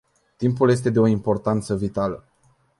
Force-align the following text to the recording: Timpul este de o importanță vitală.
Timpul 0.37 0.69
este 0.69 0.89
de 0.89 0.99
o 0.99 1.05
importanță 1.07 1.75
vitală. 1.75 2.23